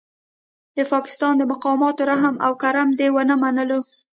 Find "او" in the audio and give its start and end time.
2.45-2.51